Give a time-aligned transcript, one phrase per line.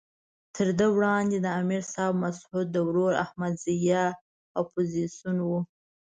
[0.55, 4.09] تر ده وړاندې د امر صاحب مسعود ورور احمد ضیاء
[4.61, 5.59] اپوزیسون وو.